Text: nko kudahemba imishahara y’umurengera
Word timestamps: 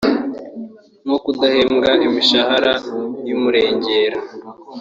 nko 1.03 1.17
kudahemba 1.23 1.89
imishahara 2.07 2.73
y’umurengera 3.27 4.19